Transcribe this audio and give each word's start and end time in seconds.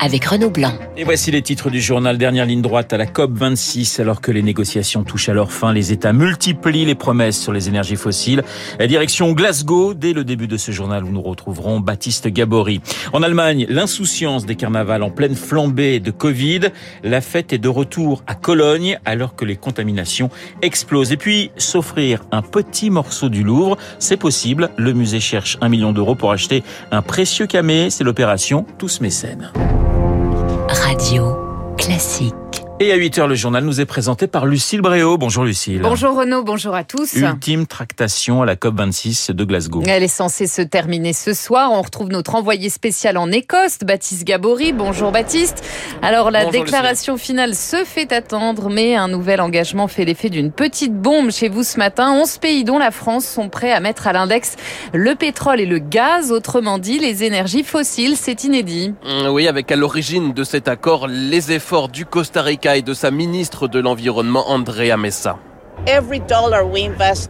avec 0.00 0.24
Renaud 0.24 0.50
Blanc. 0.50 0.72
Et 0.96 1.04
voici 1.04 1.30
les 1.30 1.42
titres 1.42 1.70
du 1.70 1.80
journal. 1.80 2.18
Dernière 2.18 2.46
ligne 2.46 2.62
droite 2.62 2.92
à 2.92 2.96
la 2.96 3.06
COP 3.06 3.32
26. 3.32 4.00
Alors 4.00 4.20
que 4.20 4.30
les 4.30 4.42
négociations 4.42 5.04
touchent 5.04 5.28
à 5.28 5.34
leur 5.34 5.52
fin, 5.52 5.72
les 5.72 5.92
États 5.92 6.12
multiplient 6.12 6.84
les 6.84 6.94
promesses 6.94 7.40
sur 7.40 7.52
les 7.52 7.68
énergies 7.68 7.96
fossiles. 7.96 8.42
La 8.78 8.86
direction 8.86 9.32
Glasgow, 9.32 9.94
dès 9.94 10.12
le 10.12 10.24
début 10.24 10.46
de 10.46 10.56
ce 10.56 10.72
journal 10.72 11.04
où 11.04 11.08
nous 11.08 11.22
retrouverons 11.22 11.80
Baptiste 11.80 12.28
Gabory. 12.28 12.80
En 13.12 13.22
Allemagne, 13.22 13.66
l'insouciance 13.68 14.46
des 14.46 14.56
carnavals 14.56 15.02
en 15.02 15.10
pleine 15.10 15.34
flambée 15.34 16.00
de 16.00 16.10
Covid. 16.10 16.60
La 17.02 17.20
fête 17.20 17.52
est 17.52 17.58
de 17.58 17.68
retour 17.68 18.22
à 18.26 18.34
Cologne 18.34 18.98
alors 19.04 19.34
que 19.34 19.44
les 19.44 19.56
contaminations 19.56 20.30
explosent. 20.62 21.12
Et 21.12 21.16
puis, 21.16 21.50
s'offrir 21.56 22.24
un 22.30 22.42
petit 22.42 22.90
morceau 22.90 23.28
du 23.28 23.42
Louvre, 23.42 23.76
c'est 23.98 24.16
possible. 24.16 24.70
Le 24.76 24.92
musée 24.92 25.20
cherche 25.20 25.58
un 25.60 25.68
million 25.68 25.92
d'euros 25.92 26.14
pour 26.14 26.32
acheter 26.32 26.62
un 26.90 27.02
précieux 27.02 27.46
camé. 27.46 27.90
C'est 27.90 28.04
l'opération 28.04 28.66
Tous 28.78 29.00
mécènes. 29.00 29.50
Radio 30.68 31.36
Classique. 31.76 32.43
Et 32.80 32.90
à 32.90 32.96
8h, 32.96 33.28
le 33.28 33.36
journal 33.36 33.64
nous 33.64 33.80
est 33.80 33.84
présenté 33.84 34.26
par 34.26 34.46
Lucille 34.46 34.80
Bréau. 34.80 35.16
Bonjour 35.16 35.44
Lucille. 35.44 35.80
Bonjour 35.80 36.16
Renaud, 36.16 36.42
bonjour 36.42 36.74
à 36.74 36.82
tous. 36.82 37.14
Ultime 37.14 37.68
tractation 37.68 38.42
à 38.42 38.46
la 38.46 38.56
COP26 38.56 39.30
de 39.30 39.44
Glasgow. 39.44 39.84
Elle 39.86 40.02
est 40.02 40.08
censée 40.08 40.48
se 40.48 40.60
terminer 40.60 41.12
ce 41.12 41.34
soir. 41.34 41.70
On 41.70 41.82
retrouve 41.82 42.08
notre 42.08 42.34
envoyé 42.34 42.70
spécial 42.70 43.16
en 43.16 43.30
Écosse, 43.30 43.78
Baptiste 43.84 44.24
Gabory. 44.24 44.72
Bonjour 44.72 45.12
Baptiste. 45.12 45.62
Alors 46.02 46.32
la 46.32 46.46
bonjour, 46.46 46.64
déclaration 46.64 47.12
Lucille. 47.12 47.26
finale 47.26 47.54
se 47.54 47.84
fait 47.84 48.12
attendre, 48.12 48.68
mais 48.68 48.96
un 48.96 49.06
nouvel 49.06 49.40
engagement 49.40 49.86
fait 49.86 50.04
l'effet 50.04 50.28
d'une 50.28 50.50
petite 50.50 51.00
bombe 51.00 51.30
chez 51.30 51.48
vous 51.48 51.62
ce 51.62 51.78
matin. 51.78 52.10
11 52.10 52.38
pays 52.38 52.64
dont 52.64 52.78
la 52.78 52.90
France 52.90 53.24
sont 53.24 53.50
prêts 53.50 53.72
à 53.72 53.78
mettre 53.78 54.08
à 54.08 54.12
l'index 54.12 54.56
le 54.92 55.14
pétrole 55.14 55.60
et 55.60 55.66
le 55.66 55.78
gaz, 55.78 56.32
autrement 56.32 56.78
dit 56.78 56.98
les 56.98 57.22
énergies 57.22 57.62
fossiles. 57.62 58.16
C'est 58.16 58.42
inédit. 58.42 58.94
Oui, 59.30 59.46
avec 59.46 59.70
à 59.70 59.76
l'origine 59.76 60.32
de 60.32 60.42
cet 60.42 60.66
accord 60.66 61.06
les 61.06 61.52
efforts 61.52 61.88
du 61.88 62.04
Costa 62.04 62.42
Rica 62.42 62.63
et 62.72 62.82
de 62.82 62.94
sa 62.94 63.10
ministre 63.10 63.68
de 63.68 63.78
l'Environnement, 63.78 64.50
Andrea 64.50 64.96
Messa. 64.96 65.38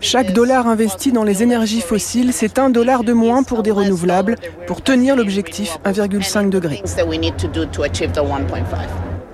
Chaque 0.00 0.32
dollar 0.32 0.68
investi 0.68 1.10
dans 1.10 1.24
les 1.24 1.42
énergies 1.42 1.80
fossiles, 1.80 2.32
c'est 2.32 2.58
un 2.58 2.70
dollar 2.70 3.02
de 3.02 3.12
moins 3.12 3.42
pour 3.42 3.64
des 3.64 3.72
renouvelables 3.72 4.36
pour 4.68 4.82
tenir 4.82 5.16
l'objectif 5.16 5.78
1,5 5.84 6.50
degré. 6.50 6.82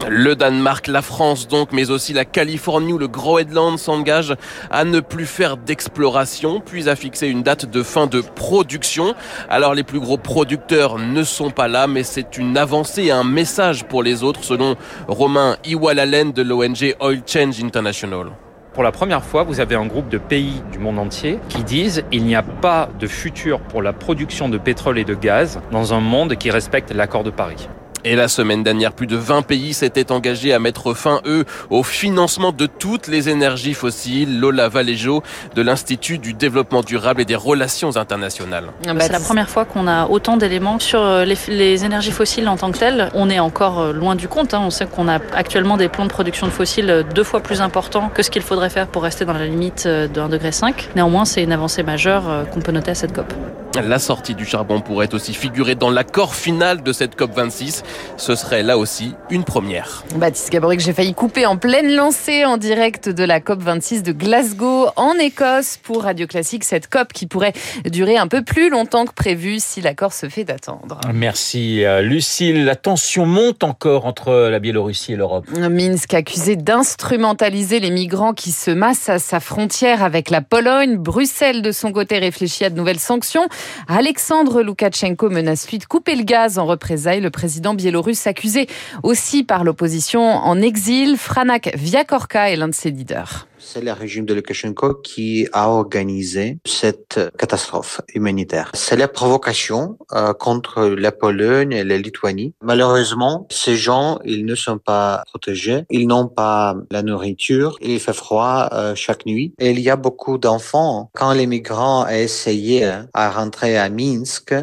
Le 0.09 0.35
Danemark, 0.35 0.87
la 0.87 1.03
France 1.03 1.47
donc, 1.47 1.73
mais 1.73 1.91
aussi 1.91 2.13
la 2.13 2.25
Californie 2.25 2.93
ou 2.93 2.99
le 2.99 3.07
Groenland 3.07 3.79
s'engagent 3.79 4.35
à 4.71 4.85
ne 4.85 5.01
plus 5.01 5.27
faire 5.27 5.57
d'exploration, 5.57 6.61
puis 6.65 6.89
à 6.89 6.97
fixer 6.97 7.29
une 7.29 7.43
date 7.43 7.67
de 7.67 7.83
fin 7.83 8.07
de 8.07 8.21
production. 8.21 9.15
Alors 9.49 9.75
les 9.75 9.83
plus 9.83 10.01
gros 10.01 10.17
producteurs 10.17 10.99
ne 10.99 11.23
sont 11.23 11.51
pas 11.51 11.69
là, 11.69 11.87
mais 11.87 12.03
c'est 12.03 12.39
une 12.39 12.57
avancée 12.57 13.11
un 13.11 13.25
message 13.25 13.85
pour 13.85 14.03
les 14.03 14.23
autres, 14.23 14.43
selon 14.43 14.77
Romain 15.07 15.57
Iwalalen 15.65 16.33
de 16.33 16.43
l'ONG 16.43 16.97
Oil 17.01 17.23
Change 17.27 17.63
International. 17.63 18.29
Pour 18.73 18.83
la 18.83 18.93
première 18.93 19.25
fois, 19.25 19.43
vous 19.43 19.61
avez 19.61 19.75
un 19.75 19.87
groupe 19.87 20.09
de 20.09 20.19
pays 20.19 20.63
du 20.73 20.79
monde 20.79 20.99
entier 20.99 21.39
qui 21.49 21.63
disent 21.63 22.05
il 22.11 22.25
n'y 22.25 22.37
a 22.37 22.43
pas 22.43 22.89
de 22.99 23.07
futur 23.07 23.61
pour 23.61 23.83
la 23.83 23.93
production 23.93 24.49
de 24.49 24.59
pétrole 24.59 24.99
et 24.99 25.05
de 25.05 25.15
gaz 25.15 25.61
dans 25.73 25.93
un 25.93 26.01
monde 26.01 26.37
qui 26.37 26.51
respecte 26.51 26.93
l'accord 26.93 27.25
de 27.25 27.31
Paris. 27.31 27.69
Et 28.05 28.17
la 28.17 28.29
semaine 28.29 28.63
dernière, 28.63 28.93
plus 28.93 29.07
de 29.07 29.17
20 29.17 29.43
pays 29.43 29.75
s'étaient 29.75 30.11
engagés 30.11 30.55
à 30.55 30.59
mettre 30.59 30.95
fin, 30.95 31.21
eux, 31.27 31.45
au 31.69 31.83
financement 31.83 32.53
de 32.53 32.67
toutes 32.67 33.09
les 33.09 33.29
énergies 33.29 33.75
fossiles. 33.75 34.41
Lola 34.41 34.69
Valéjo 34.69 35.23
de 35.55 35.63
l'Institut 35.63 36.19
du 36.19 36.33
développement 36.33 36.81
durable 36.83 37.21
et 37.21 37.25
des 37.25 37.37
relations 37.37 37.97
internationales. 37.97 38.67
C'est 38.85 39.13
la 39.13 39.21
première 39.21 39.51
fois 39.51 39.65
qu'on 39.65 39.87
a 39.87 40.07
autant 40.07 40.37
d'éléments 40.37 40.79
sur 40.79 41.05
les, 41.25 41.37
les, 41.49 41.85
énergies 41.85 42.13
fossiles 42.13 42.49
en 42.49 42.57
tant 42.57 42.73
que 42.73 42.79
telles. 42.79 43.11
On 43.15 43.29
est 43.29 43.41
encore 43.41 43.93
loin 43.93 44.15
du 44.15 44.29
compte. 44.29 44.55
Hein. 44.55 44.63
On 44.65 44.71
sait 44.71 44.87
qu'on 44.87 45.09
a 45.09 45.19
actuellement 45.35 45.77
des 45.77 45.89
plans 45.89 46.05
de 46.05 46.11
production 46.11 46.47
de 46.47 46.53
fossiles 46.53 47.05
deux 47.15 47.25
fois 47.25 47.41
plus 47.41 47.61
importants 47.61 48.11
que 48.15 48.23
ce 48.23 48.31
qu'il 48.31 48.43
faudrait 48.43 48.71
faire 48.71 48.87
pour 48.87 49.03
rester 49.03 49.25
dans 49.25 49.35
la 49.35 49.47
limite 49.47 49.87
de 49.87 50.09
1,5 50.09 50.29
degré. 50.29 50.51
Néanmoins, 50.97 51.25
c'est 51.25 51.43
une 51.43 51.53
avancée 51.53 51.83
majeure 51.83 52.47
qu'on 52.53 52.61
peut 52.61 52.73
noter 52.73 52.93
à 52.93 52.95
cette 52.95 53.13
COP. 53.13 53.33
La 53.75 54.01
sortie 54.01 54.35
du 54.35 54.45
charbon 54.45 54.81
pourrait 54.81 55.15
aussi 55.15 55.33
figurer 55.33 55.77
dans 55.77 55.91
l'accord 55.91 56.35
final 56.35 56.83
de 56.83 56.93
cette 56.93 57.17
COP26. 57.17 57.83
Ce 58.17 58.35
serait 58.35 58.65
là 58.65 58.77
aussi 58.77 59.15
une 59.31 59.45
première. 59.45 60.05
Baptiste 60.17 60.51
Gabory, 60.51 60.81
j'ai 60.81 60.93
failli 60.93 61.15
couper 61.15 61.47
en 61.47 61.57
pleine 61.57 61.95
lancée 61.95 62.45
en 62.45 62.57
direct 62.57 63.09
de 63.09 63.23
la 63.23 63.39
COP26 63.39 64.03
de 64.03 64.13
Glasgow 64.13 64.89
en 64.97 65.15
Écosse 65.15 65.79
pour 65.83 66.03
Radio 66.03 66.27
Classique. 66.27 66.65
Cette 66.65 66.89
COP 66.89 67.13
qui 67.13 67.27
pourrait 67.27 67.53
durer 67.85 68.17
un 68.17 68.27
peu 68.27 68.43
plus 68.43 68.71
longtemps 68.71 69.07
que 69.07 69.15
prévu 69.15 69.61
si 69.61 69.81
l'accord 69.81 70.13
se 70.13 70.29
fait 70.29 70.51
attendre. 70.51 71.01
Merci 71.15 71.85
Lucille. 72.03 72.65
La 72.65 72.77
tension 72.77 73.25
monte 73.25 73.63
encore 73.63 74.05
entre 74.05 74.49
la 74.51 74.59
Biélorussie 74.59 75.13
et 75.13 75.17
l'Europe. 75.17 75.47
Minsk 75.57 76.13
accusé 76.13 76.57
d'instrumentaliser 76.57 77.79
les 77.79 77.91
migrants 77.91 78.35
qui 78.35 78.51
se 78.51 78.73
massent 78.73 79.09
à 79.09 79.21
sa 79.21 79.39
frontière 79.39 80.03
avec 80.03 80.29
la 80.29 80.41
Pologne. 80.41 80.97
Bruxelles 80.97 81.63
de 81.63 81.73
son 81.73 81.93
côté 81.93 82.19
réfléchit 82.19 82.65
à 82.65 82.71
de 82.71 82.77
nouvelles 82.77 82.99
sanctions. 82.99 83.49
Alexandre 83.89 84.63
Loukachenko 84.63 85.31
menace 85.31 85.69
lui 85.71 85.79
de 85.79 85.85
couper 85.85 86.15
le 86.15 86.25
gaz 86.25 86.59
en 86.59 86.67
représailles. 86.67 87.21
Le 87.21 87.31
président 87.31 87.75
biélorusse 87.75 88.27
accusé 88.27 88.69
aussi 89.03 89.45
par 89.45 89.65
l'opposition 89.65 90.23
en 90.23 90.61
exil. 90.61 91.17
Franak 91.17 91.71
Viakorka 91.75 92.51
est 92.51 92.57
l'un 92.57 92.69
de 92.69 92.75
ses 92.75 92.91
leaders. 92.91 93.47
C'est 93.63 93.83
le 93.83 93.93
régime 93.93 94.25
de 94.25 94.35
Lukashenko 94.35 94.95
qui 94.95 95.47
a 95.53 95.69
organisé 95.69 96.59
cette 96.65 97.21
catastrophe 97.39 98.01
humanitaire. 98.15 98.73
C'est 98.75 98.97
la 98.97 99.07
provocation 99.07 99.99
euh, 100.13 100.33
contre 100.33 100.87
la 100.87 101.13
Pologne 101.13 101.73
et 101.73 101.85
la 101.85 101.99
Lituanie. 101.99 102.55
Malheureusement, 102.63 103.47
ces 103.51 103.77
gens, 103.77 104.19
ils 104.25 104.47
ne 104.47 104.55
sont 104.55 104.79
pas 104.79 105.23
protégés. 105.27 105.85
Ils 105.91 106.09
n'ont 106.09 106.27
pas 106.27 106.75
la 106.91 107.03
nourriture. 107.03 107.77
Il 107.83 108.01
fait 108.01 108.15
froid 108.15 108.71
euh, 108.73 108.95
chaque 108.95 109.27
nuit. 109.27 109.55
Et 109.59 109.71
il 109.71 109.81
y 109.81 109.91
a 109.91 109.97
beaucoup 109.97 110.39
d'enfants. 110.39 111.11
Quand 111.15 111.33
les 111.33 111.47
migrants 111.47 112.05
ont 112.05 112.09
essayé 112.09 112.91
à 113.13 113.31
rentrer 113.31 113.77
à 113.77 113.91
Minsk, 113.91 114.55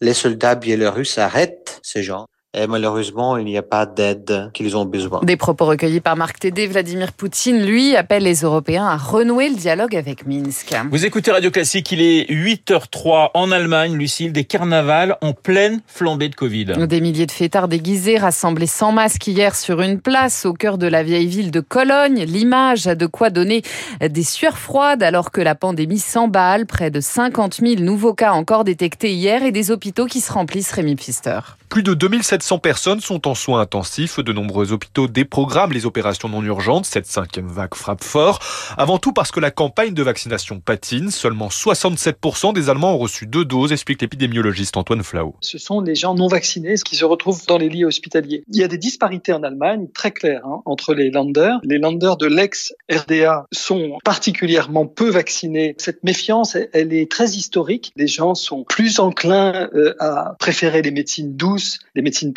les 0.00 0.14
soldats 0.14 0.54
biélorusses 0.54 1.18
arrêtent 1.18 1.80
ces 1.82 2.02
gens. 2.02 2.26
Et 2.56 2.68
malheureusement, 2.68 3.36
il 3.36 3.46
n'y 3.46 3.58
a 3.58 3.62
pas 3.62 3.84
d'aide 3.84 4.50
qu'ils 4.54 4.76
ont 4.76 4.84
besoin. 4.84 5.20
Des 5.24 5.36
propos 5.36 5.64
recueillis 5.64 6.00
par 6.00 6.16
Marc 6.16 6.38
Tédé. 6.38 6.68
Vladimir 6.68 7.12
Poutine, 7.12 7.66
lui, 7.66 7.96
appelle 7.96 8.22
les 8.22 8.42
Européens 8.42 8.86
à 8.86 8.96
renouer 8.96 9.48
le 9.48 9.56
dialogue 9.56 9.96
avec 9.96 10.24
Minsk. 10.24 10.72
Vous 10.92 11.04
écoutez 11.04 11.32
Radio 11.32 11.50
Classique, 11.50 11.90
il 11.90 12.00
est 12.00 12.30
8h03 12.30 13.30
en 13.34 13.50
Allemagne, 13.50 13.96
Lucille, 13.96 14.32
des 14.32 14.44
carnavals 14.44 15.16
en 15.20 15.32
pleine 15.32 15.80
flambée 15.88 16.28
de 16.28 16.36
Covid. 16.36 16.66
Des 16.86 17.00
milliers 17.00 17.26
de 17.26 17.32
fêtards 17.32 17.66
déguisés 17.66 18.18
rassemblés 18.18 18.68
sans 18.68 18.92
masque 18.92 19.26
hier 19.26 19.56
sur 19.56 19.80
une 19.80 20.00
place 20.00 20.46
au 20.46 20.52
cœur 20.52 20.78
de 20.78 20.86
la 20.86 21.02
vieille 21.02 21.26
ville 21.26 21.50
de 21.50 21.60
Cologne. 21.60 22.22
L'image 22.24 22.86
a 22.86 22.94
de 22.94 23.06
quoi 23.06 23.30
donner 23.30 23.62
des 24.00 24.22
sueurs 24.22 24.58
froides 24.58 25.02
alors 25.02 25.32
que 25.32 25.40
la 25.40 25.56
pandémie 25.56 25.98
s'emballe. 25.98 26.66
Près 26.66 26.92
de 26.92 27.00
50 27.00 27.56
000 27.56 27.82
nouveaux 27.82 28.14
cas 28.14 28.30
encore 28.30 28.62
détectés 28.62 29.12
hier 29.12 29.42
et 29.42 29.50
des 29.50 29.72
hôpitaux 29.72 30.06
qui 30.06 30.20
se 30.20 30.32
remplissent, 30.32 30.70
Rémi 30.70 30.94
Pfister. 30.94 31.40
Plus 31.68 31.82
de 31.82 31.94
2700 31.94 32.43
personnes 32.58 33.00
sont 33.00 33.26
en 33.26 33.34
soins 33.34 33.60
intensifs. 33.60 34.20
De 34.20 34.32
nombreux 34.32 34.72
hôpitaux 34.72 35.08
déprogramment 35.08 35.72
les 35.72 35.86
opérations 35.86 36.28
non 36.28 36.42
urgentes. 36.42 36.84
Cette 36.84 37.06
cinquième 37.06 37.48
vague 37.48 37.74
frappe 37.74 38.04
fort. 38.04 38.38
Avant 38.76 38.98
tout 38.98 39.12
parce 39.12 39.30
que 39.30 39.40
la 39.40 39.50
campagne 39.50 39.94
de 39.94 40.02
vaccination 40.02 40.60
patine. 40.60 41.10
Seulement 41.10 41.48
67% 41.48 42.52
des 42.52 42.68
Allemands 42.68 42.94
ont 42.94 42.98
reçu 42.98 43.26
deux 43.26 43.46
doses, 43.46 43.72
explique 43.72 44.02
l'épidémiologiste 44.02 44.76
Antoine 44.76 45.02
Flau. 45.02 45.36
Ce 45.40 45.56
sont 45.56 45.80
les 45.80 45.94
gens 45.94 46.14
non 46.14 46.28
vaccinés 46.28 46.74
qui 46.84 46.96
se 46.96 47.06
retrouvent 47.06 47.46
dans 47.46 47.56
les 47.56 47.70
lits 47.70 47.86
hospitaliers. 47.86 48.44
Il 48.52 48.58
y 48.58 48.62
a 48.62 48.68
des 48.68 48.78
disparités 48.78 49.32
en 49.32 49.42
Allemagne 49.42 49.86
très 49.94 50.10
claires 50.10 50.44
hein, 50.44 50.60
entre 50.66 50.92
les 50.92 51.10
landers. 51.10 51.60
Les 51.62 51.78
landers 51.78 52.18
de 52.18 52.26
l'ex-RDA 52.26 53.46
sont 53.52 53.98
particulièrement 54.04 54.86
peu 54.86 55.08
vaccinés. 55.08 55.74
Cette 55.78 56.04
méfiance, 56.04 56.56
elle 56.74 56.92
est 56.92 57.10
très 57.10 57.30
historique. 57.30 57.92
Les 57.96 58.06
gens 58.06 58.34
sont 58.34 58.64
plus 58.64 59.00
enclins 59.00 59.70
euh, 59.74 59.94
à 59.98 60.34
préférer 60.38 60.82
les 60.82 60.90
médecines 60.90 61.34
douces 61.34 61.78
les 61.94 62.02
médecines 62.02 62.32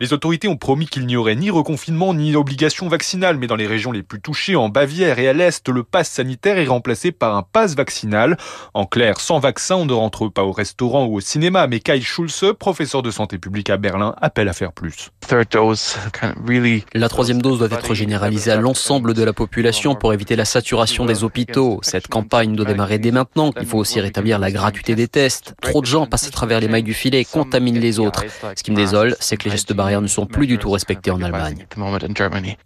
Les 0.00 0.12
autorités 0.12 0.48
ont 0.48 0.56
promis 0.56 0.86
qu'il 0.86 1.06
n'y 1.06 1.16
aurait 1.16 1.36
ni 1.36 1.50
reconfinement 1.50 2.14
ni 2.14 2.34
obligation 2.36 2.88
vaccinale, 2.88 3.38
mais 3.38 3.46
dans 3.46 3.56
les 3.56 3.66
régions 3.66 3.92
les 3.92 4.02
plus 4.02 4.20
touchées, 4.20 4.56
en 4.56 4.68
Bavière 4.68 5.18
et 5.18 5.28
à 5.28 5.32
l'Est, 5.32 5.68
le 5.68 5.82
pass 5.82 6.08
sanitaire 6.08 6.58
est 6.58 6.66
remplacé 6.66 7.12
par 7.12 7.36
un 7.36 7.42
pass 7.42 7.74
vaccinal. 7.74 8.36
En 8.74 8.86
clair, 8.86 9.20
sans 9.20 9.38
vaccin, 9.38 9.76
on 9.76 9.86
ne 9.86 9.92
rentre 9.92 10.28
pas 10.28 10.44
au 10.44 10.52
restaurant 10.52 11.06
ou 11.06 11.16
au 11.16 11.20
cinéma, 11.20 11.66
mais 11.66 11.80
Kai 11.80 12.00
Schulze, 12.00 12.52
professeur 12.58 13.02
de 13.02 13.10
santé 13.10 13.38
publique 13.38 13.70
à 13.70 13.76
Berlin, 13.76 14.14
appelle 14.20 14.48
à 14.48 14.52
faire 14.52 14.72
plus. 14.72 15.10
La 16.94 17.08
troisième 17.08 17.42
dose 17.42 17.58
doit 17.58 17.68
être 17.70 17.94
généralisée 17.94 18.50
à 18.50 18.56
l'ensemble 18.56 19.14
de 19.14 19.22
la 19.22 19.32
population 19.32 19.94
pour 19.94 20.12
éviter 20.12 20.36
la 20.36 20.44
saturation 20.44 21.04
des 21.04 21.24
hôpitaux. 21.24 21.80
Cette 21.82 22.08
campagne 22.08 22.56
doit 22.56 22.66
démarrer 22.66 22.98
dès 22.98 23.10
maintenant. 23.10 23.52
Il 23.60 23.66
faut 23.66 23.78
aussi 23.78 24.00
rétablir 24.00 24.38
la 24.38 24.50
gratuité 24.50 24.94
des 24.94 25.08
tests. 25.08 25.54
Trop 25.60 25.80
de 25.80 25.86
gens 25.86 26.06
passent 26.06 26.28
à 26.28 26.30
travers 26.30 26.60
les 26.60 26.68
mailles 26.68 26.82
du 26.82 26.94
filet 26.94 27.20
et 27.20 27.24
contaminent 27.24 27.78
les 27.78 27.98
autres. 27.98 28.24
Ce 28.56 28.62
qui 28.62 28.70
me 28.70 28.76
désole, 28.76 29.16
c'est 29.28 29.36
que 29.36 29.44
les 29.44 29.50
gestes 29.50 29.74
barrières 29.74 30.00
ne 30.00 30.06
sont 30.06 30.24
plus 30.24 30.46
du 30.46 30.56
tout 30.56 30.70
respectés 30.70 31.10
en 31.10 31.20
Allemagne. 31.20 31.66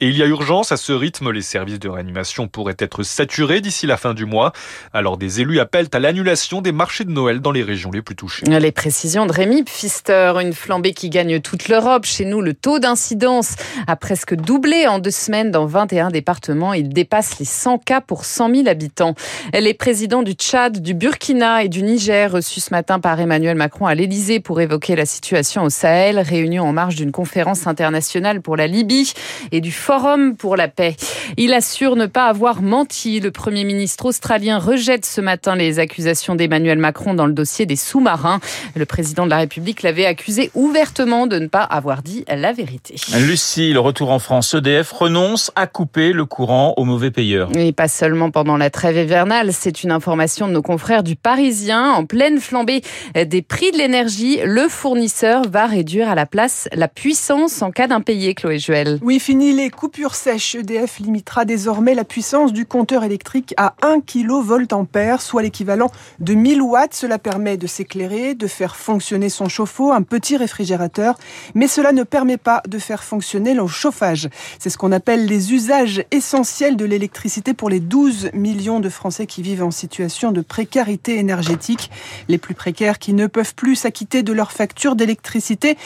Et 0.00 0.08
il 0.08 0.16
y 0.16 0.22
a 0.22 0.26
urgence 0.26 0.70
à 0.70 0.76
ce 0.76 0.92
rythme, 0.92 1.32
les 1.32 1.42
services 1.42 1.80
de 1.80 1.88
réanimation 1.88 2.46
pourraient 2.46 2.76
être 2.78 3.02
saturés 3.02 3.60
d'ici 3.60 3.88
la 3.88 3.96
fin 3.96 4.14
du 4.14 4.26
mois. 4.26 4.52
Alors 4.92 5.16
des 5.16 5.40
élus 5.40 5.58
appellent 5.58 5.88
à 5.92 5.98
l'annulation 5.98 6.62
des 6.62 6.70
marchés 6.70 7.04
de 7.04 7.10
Noël 7.10 7.40
dans 7.40 7.50
les 7.50 7.64
régions 7.64 7.90
les 7.90 8.00
plus 8.00 8.14
touchées. 8.14 8.46
Les 8.46 8.70
précisions 8.70 9.26
de 9.26 9.32
Rémi 9.32 9.64
Pfister, 9.64 10.34
une 10.40 10.52
flambée 10.52 10.92
qui 10.92 11.10
gagne 11.10 11.40
toute 11.40 11.68
l'Europe. 11.68 12.04
Chez 12.04 12.24
nous, 12.24 12.40
le 12.40 12.54
taux 12.54 12.78
d'incidence 12.78 13.56
a 13.88 13.96
presque 13.96 14.34
doublé 14.34 14.86
en 14.86 15.00
deux 15.00 15.10
semaines 15.10 15.50
dans 15.50 15.66
21 15.66 16.10
départements. 16.10 16.74
Il 16.74 16.90
dépasse 16.90 17.40
les 17.40 17.44
100 17.44 17.78
cas 17.78 18.00
pour 18.00 18.24
100 18.24 18.54
000 18.54 18.68
habitants. 18.68 19.16
Les 19.52 19.74
présidents 19.74 20.22
du 20.22 20.34
Tchad, 20.34 20.80
du 20.80 20.94
Burkina 20.94 21.64
et 21.64 21.68
du 21.68 21.82
Niger 21.82 22.30
reçus 22.30 22.60
ce 22.60 22.70
matin 22.70 23.00
par 23.00 23.18
Emmanuel 23.18 23.56
Macron 23.56 23.86
à 23.86 23.96
l'Élysée 23.96 24.38
pour 24.38 24.60
évoquer 24.60 24.94
la 24.94 25.06
situation 25.06 25.64
au 25.64 25.70
Sahel, 25.70 26.20
réunion 26.42 26.64
en 26.64 26.72
marge 26.72 26.96
d'une 26.96 27.12
conférence 27.12 27.68
internationale 27.68 28.40
pour 28.42 28.56
la 28.56 28.66
Libye 28.66 29.12
et 29.52 29.60
du 29.60 29.70
Forum 29.70 30.34
pour 30.34 30.56
la 30.56 30.66
paix. 30.66 30.96
Il 31.36 31.54
assure 31.54 31.94
ne 31.94 32.06
pas 32.06 32.26
avoir 32.26 32.62
menti. 32.62 33.20
Le 33.20 33.30
Premier 33.30 33.62
ministre 33.62 34.06
australien 34.06 34.58
rejette 34.58 35.06
ce 35.06 35.20
matin 35.20 35.54
les 35.54 35.78
accusations 35.78 36.34
d'Emmanuel 36.34 36.78
Macron 36.78 37.14
dans 37.14 37.26
le 37.26 37.32
dossier 37.32 37.64
des 37.64 37.76
sous-marins. 37.76 38.40
Le 38.74 38.84
président 38.86 39.24
de 39.24 39.30
la 39.30 39.36
République 39.36 39.82
l'avait 39.82 40.04
accusé 40.04 40.50
ouvertement 40.54 41.28
de 41.28 41.38
ne 41.38 41.46
pas 41.46 41.62
avoir 41.62 42.02
dit 42.02 42.24
la 42.28 42.52
vérité. 42.52 42.96
Lucie, 43.20 43.72
le 43.72 43.78
retour 43.78 44.10
en 44.10 44.18
France, 44.18 44.54
EDF 44.54 44.90
renonce 44.90 45.52
à 45.54 45.68
couper 45.68 46.12
le 46.12 46.24
courant 46.24 46.74
aux 46.76 46.84
mauvais 46.84 47.12
payeurs. 47.12 47.50
Et 47.56 47.72
pas 47.72 47.86
seulement 47.86 48.32
pendant 48.32 48.56
la 48.56 48.68
trêve 48.68 48.96
hivernale, 48.96 49.52
c'est 49.52 49.84
une 49.84 49.92
information 49.92 50.48
de 50.48 50.52
nos 50.52 50.62
confrères 50.62 51.04
du 51.04 51.14
Parisien. 51.14 51.92
En 51.92 52.04
pleine 52.04 52.40
flambée 52.40 52.82
des 53.14 53.42
prix 53.42 53.70
de 53.70 53.78
l'énergie, 53.78 54.40
le 54.44 54.68
fournisseur 54.68 55.42
va 55.48 55.66
réduire 55.66 56.08
à 56.08 56.16
la 56.16 56.26
place 56.32 56.66
la 56.72 56.88
puissance 56.88 57.60
en 57.60 57.70
cas 57.70 57.86
d'impayé, 57.86 58.34
Chloé 58.34 58.58
Juel. 58.58 58.98
Oui, 59.02 59.20
fini 59.20 59.52
les 59.52 59.68
coupures 59.68 60.14
sèches. 60.14 60.54
EDF 60.54 60.98
limitera 60.98 61.44
désormais 61.44 61.94
la 61.94 62.04
puissance 62.04 62.54
du 62.54 62.64
compteur 62.64 63.04
électrique 63.04 63.52
à 63.58 63.74
1 63.82 64.00
kVA, 64.00 65.18
soit 65.18 65.42
l'équivalent 65.42 65.90
de 66.20 66.32
1000 66.32 66.62
watts. 66.62 66.94
Cela 66.94 67.18
permet 67.18 67.58
de 67.58 67.66
s'éclairer, 67.66 68.34
de 68.34 68.46
faire 68.46 68.76
fonctionner 68.76 69.28
son 69.28 69.50
chauffe-eau, 69.50 69.92
un 69.92 70.00
petit 70.00 70.38
réfrigérateur, 70.38 71.18
mais 71.54 71.68
cela 71.68 71.92
ne 71.92 72.02
permet 72.02 72.38
pas 72.38 72.62
de 72.66 72.78
faire 72.78 73.04
fonctionner 73.04 73.52
le 73.52 73.66
chauffage. 73.66 74.30
C'est 74.58 74.70
ce 74.70 74.78
qu'on 74.78 74.90
appelle 74.90 75.26
les 75.26 75.52
usages 75.52 76.02
essentiels 76.12 76.78
de 76.78 76.86
l'électricité 76.86 77.52
pour 77.52 77.68
les 77.68 77.80
12 77.80 78.30
millions 78.32 78.80
de 78.80 78.88
Français 78.88 79.26
qui 79.26 79.42
vivent 79.42 79.64
en 79.64 79.70
situation 79.70 80.32
de 80.32 80.40
précarité 80.40 81.18
énergétique. 81.18 81.90
Les 82.28 82.38
plus 82.38 82.54
précaires 82.54 82.98
qui 82.98 83.12
ne 83.12 83.26
peuvent 83.26 83.54
plus 83.54 83.76
s'acquitter 83.76 84.22
de 84.22 84.32
leurs 84.32 84.52
factures 84.52 84.96
d'électricité, 84.96 85.76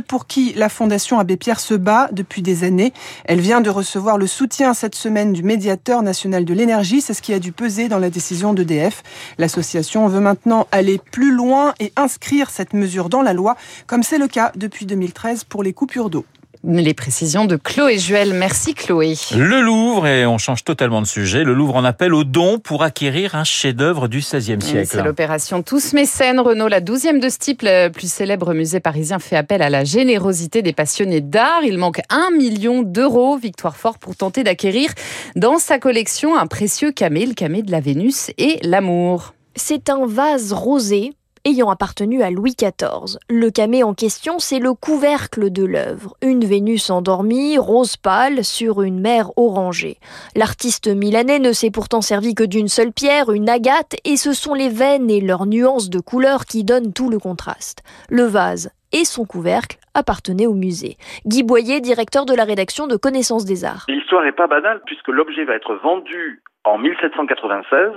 pour 0.00 0.26
qui 0.26 0.52
la 0.54 0.68
Fondation 0.68 1.18
Abbé 1.18 1.36
Pierre 1.36 1.60
se 1.60 1.74
bat 1.74 2.08
depuis 2.12 2.42
des 2.42 2.64
années. 2.64 2.92
Elle 3.24 3.40
vient 3.40 3.60
de 3.60 3.70
recevoir 3.70 4.18
le 4.18 4.26
soutien 4.26 4.74
cette 4.74 4.94
semaine 4.94 5.32
du 5.32 5.42
médiateur 5.42 6.02
national 6.02 6.44
de 6.44 6.54
l'énergie. 6.54 7.00
C'est 7.00 7.14
ce 7.14 7.22
qui 7.22 7.34
a 7.34 7.38
dû 7.38 7.52
peser 7.52 7.88
dans 7.88 7.98
la 7.98 8.10
décision 8.10 8.54
d'EDF. 8.54 9.02
L'association 9.38 10.08
veut 10.08 10.20
maintenant 10.20 10.66
aller 10.72 11.00
plus 11.10 11.32
loin 11.32 11.74
et 11.80 11.92
inscrire 11.96 12.50
cette 12.50 12.72
mesure 12.72 13.08
dans 13.08 13.22
la 13.22 13.32
loi, 13.32 13.56
comme 13.86 14.02
c'est 14.02 14.18
le 14.18 14.28
cas 14.28 14.52
depuis 14.56 14.86
2013 14.86 15.44
pour 15.44 15.62
les 15.62 15.72
coupures 15.72 16.10
d'eau. 16.10 16.24
Les 16.64 16.94
précisions 16.94 17.44
de 17.44 17.56
Chloé 17.56 17.98
Juel. 17.98 18.34
Merci 18.34 18.74
Chloé. 18.74 19.14
Le 19.36 19.60
Louvre, 19.60 20.06
et 20.06 20.24
on 20.26 20.38
change 20.38 20.62
totalement 20.62 21.02
de 21.02 21.06
sujet, 21.08 21.42
le 21.42 21.54
Louvre 21.54 21.74
en 21.74 21.84
appelle 21.84 22.14
aux 22.14 22.22
dons 22.22 22.60
pour 22.60 22.84
acquérir 22.84 23.34
un 23.34 23.42
chef-d'œuvre 23.42 24.06
du 24.06 24.18
XVIe 24.18 24.60
siècle. 24.60 24.86
C'est 24.88 25.02
l'opération 25.02 25.62
Tous 25.64 25.92
mécènes. 25.92 26.38
Renault, 26.38 26.68
la 26.68 26.80
douzième 26.80 27.18
de 27.18 27.28
ce 27.28 27.38
type, 27.38 27.62
le 27.62 27.88
plus 27.88 28.10
célèbre 28.10 28.54
musée 28.54 28.78
parisien, 28.78 29.18
fait 29.18 29.34
appel 29.34 29.60
à 29.60 29.70
la 29.70 29.82
générosité 29.82 30.62
des 30.62 30.72
passionnés 30.72 31.20
d'art. 31.20 31.64
Il 31.64 31.78
manque 31.78 32.00
un 32.10 32.30
million 32.30 32.82
d'euros. 32.82 33.36
Victoire 33.36 33.76
Fort 33.76 33.98
pour 33.98 34.14
tenter 34.14 34.44
d'acquérir 34.44 34.92
dans 35.34 35.58
sa 35.58 35.80
collection 35.80 36.38
un 36.38 36.46
précieux 36.46 36.92
camé, 36.92 37.26
le 37.26 37.34
camé 37.34 37.62
de 37.62 37.72
la 37.72 37.80
Vénus 37.80 38.30
et 38.38 38.60
l'amour. 38.62 39.34
C'est 39.56 39.90
un 39.90 40.06
vase 40.06 40.52
rosé 40.52 41.12
ayant 41.44 41.70
appartenu 41.70 42.22
à 42.22 42.30
Louis 42.30 42.54
XIV. 42.56 43.18
Le 43.28 43.50
camé 43.50 43.82
en 43.82 43.94
question, 43.94 44.38
c'est 44.38 44.58
le 44.58 44.74
couvercle 44.74 45.50
de 45.50 45.64
l'œuvre, 45.64 46.16
une 46.22 46.44
Vénus 46.44 46.90
endormie, 46.90 47.58
rose 47.58 47.96
pâle, 47.96 48.44
sur 48.44 48.82
une 48.82 49.00
mer 49.00 49.30
orangée. 49.36 49.98
L'artiste 50.36 50.88
milanais 50.88 51.38
ne 51.38 51.52
s'est 51.52 51.70
pourtant 51.70 52.00
servi 52.00 52.34
que 52.34 52.44
d'une 52.44 52.68
seule 52.68 52.92
pierre, 52.92 53.30
une 53.32 53.48
agate, 53.48 53.96
et 54.04 54.16
ce 54.16 54.32
sont 54.32 54.54
les 54.54 54.68
veines 54.68 55.10
et 55.10 55.20
leurs 55.20 55.46
nuances 55.46 55.90
de 55.90 56.00
couleurs 56.00 56.46
qui 56.46 56.64
donnent 56.64 56.92
tout 56.92 57.10
le 57.10 57.18
contraste. 57.18 57.82
Le 58.08 58.24
vase 58.24 58.70
et 58.92 59.04
son 59.04 59.24
couvercle 59.24 59.78
appartenaient 59.94 60.46
au 60.46 60.54
musée. 60.54 60.96
Guy 61.26 61.42
Boyer, 61.42 61.80
directeur 61.80 62.26
de 62.26 62.34
la 62.34 62.44
rédaction 62.44 62.86
de 62.86 62.96
Connaissance 62.96 63.44
des 63.44 63.64
Arts. 63.64 63.86
L'histoire 63.88 64.24
n'est 64.24 64.32
pas 64.32 64.46
banale 64.46 64.80
puisque 64.86 65.08
l'objet 65.08 65.44
va 65.44 65.54
être 65.54 65.74
vendu 65.74 66.42
en 66.64 66.78
1796 66.78 67.92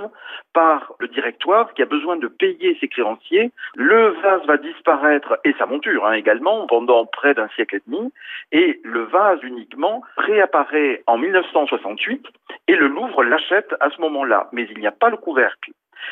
par 0.52 0.92
le 0.98 1.08
directoire 1.08 1.72
qui 1.74 1.82
a 1.82 1.86
besoin 1.86 2.16
de 2.16 2.26
payer 2.26 2.76
ses 2.80 2.88
créanciers. 2.88 3.52
Le 3.74 4.08
vase 4.22 4.44
va 4.46 4.56
disparaître 4.56 5.38
et 5.44 5.54
sa 5.58 5.66
monture 5.66 6.06
hein, 6.06 6.12
également 6.12 6.66
pendant 6.66 7.06
près 7.06 7.34
d'un 7.34 7.48
siècle 7.48 7.76
et 7.76 7.82
demi 7.86 8.12
et 8.52 8.80
le 8.82 9.02
vase 9.04 9.38
uniquement 9.42 10.02
réapparaît 10.16 11.02
en 11.06 11.18
1968 11.18 12.26
et 12.68 12.76
le 12.76 12.88
Louvre 12.88 13.22
l'achète 13.22 13.74
à 13.80 13.90
ce 13.90 14.00
moment-là. 14.00 14.48
Mais 14.52 14.66
il 14.70 14.78
n'y 14.78 14.86
a 14.86 14.92
pas 14.92 15.10
le 15.10 15.16
couvercle. 15.16 15.70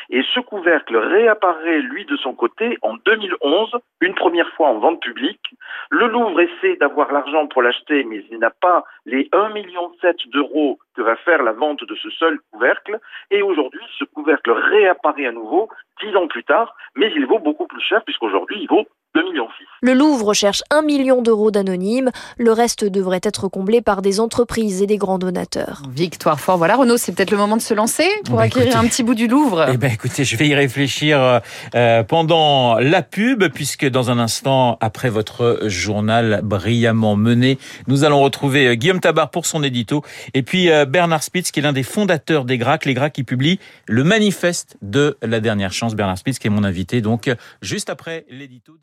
Et 0.09 0.23
ce 0.33 0.39
couvercle 0.39 0.97
réapparaît, 0.97 1.79
lui, 1.79 2.05
de 2.05 2.15
son 2.17 2.33
côté, 2.33 2.77
en 2.81 2.95
2011, 3.05 3.75
une 4.01 4.15
première 4.15 4.49
fois 4.53 4.69
en 4.69 4.79
vente 4.79 5.01
publique. 5.01 5.55
Le 5.89 6.07
Louvre 6.07 6.39
essaie 6.41 6.75
d'avoir 6.77 7.11
l'argent 7.11 7.47
pour 7.47 7.61
l'acheter, 7.61 8.03
mais 8.03 8.23
il 8.29 8.39
n'a 8.39 8.51
pas 8.51 8.83
les 9.05 9.23
1,7 9.29 9.53
million 9.53 9.91
d'euros 10.27 10.79
que 10.95 11.01
va 11.01 11.15
faire 11.17 11.43
la 11.43 11.51
vente 11.51 11.83
de 11.83 11.95
ce 11.95 12.09
seul 12.11 12.39
couvercle. 12.51 12.99
Et 13.31 13.41
aujourd'hui, 13.41 13.81
ce 13.97 14.05
couvercle 14.05 14.51
réapparaît 14.51 15.27
à 15.27 15.31
nouveau, 15.31 15.69
dix 16.01 16.15
ans 16.15 16.27
plus 16.27 16.43
tard, 16.43 16.75
mais 16.95 17.11
il 17.15 17.25
vaut 17.25 17.39
beaucoup 17.39 17.67
plus 17.67 17.81
cher, 17.81 18.03
puisqu'aujourd'hui, 18.03 18.57
il 18.61 18.67
vaut 18.67 18.85
2 19.15 19.23
millions 19.23 19.47
Le 19.81 19.93
Louvre 19.93 20.33
cherche 20.33 20.61
1 20.71 20.81
million 20.81 21.21
d'euros 21.21 21.49
d'anonymes. 21.49 22.11
Le 22.37 22.51
reste 22.51 22.83
devrait 22.83 23.21
être 23.23 23.47
comblé 23.47 23.81
par 23.81 24.01
des 24.01 24.19
entreprises 24.19 24.81
et 24.81 24.87
des 24.87 24.97
grands 24.97 25.17
donateurs. 25.17 25.83
Victoire 25.89 26.39
fort. 26.39 26.57
Voilà, 26.57 26.75
Renaud, 26.75 26.97
c'est 26.97 27.13
peut-être 27.13 27.31
le 27.31 27.37
moment 27.37 27.55
de 27.55 27.61
se 27.61 27.73
lancer 27.73 28.07
pour 28.25 28.35
bah, 28.35 28.43
acquérir 28.43 28.77
un 28.77 28.85
petit 28.85 29.03
bout 29.03 29.15
du 29.15 29.27
Louvre. 29.27 29.67
Eh 29.71 29.77
ben, 29.77 29.89
écoutez, 29.89 30.25
je 30.25 30.35
vais 30.35 30.49
y 30.49 30.55
réfléchir 30.55 31.41
euh, 31.75 32.03
pendant 32.03 32.77
la 32.77 33.01
pub, 33.01 33.45
puisque 33.53 33.87
dans 33.87 34.11
un 34.11 34.19
instant, 34.19 34.77
après 34.81 35.09
votre 35.09 35.61
journal 35.63 36.41
brillamment 36.43 37.15
mené, 37.15 37.57
nous 37.87 38.03
allons 38.03 38.19
retrouver 38.19 38.67
euh, 38.67 38.75
Guillaume 38.75 38.99
Tabar 38.99 39.31
pour 39.31 39.45
son 39.45 39.63
édito, 39.63 40.03
et 40.33 40.43
puis 40.43 40.69
euh, 40.69 40.83
Bernard 40.85 41.23
Spitz, 41.23 41.51
qui 41.51 41.61
est 41.61 41.63
l'un 41.63 41.73
des 41.73 41.83
fondateurs 41.83 42.43
des 42.43 42.57
GRAC, 42.57 42.83
les 42.83 42.93
GRAC 42.93 43.13
qui 43.13 43.23
publient 43.23 43.59
le 43.87 44.03
manifeste 44.03 44.77
de 44.81 45.17
la 45.21 45.39
dernière 45.39 45.71
chance. 45.71 45.95
Bernard 45.95 46.17
Spitz, 46.17 46.37
qui 46.37 46.47
est 46.47 46.49
mon 46.51 46.65
invité, 46.65 46.99
donc 46.99 47.33
juste 47.61 47.89
après 47.89 48.25
l'édito. 48.29 48.73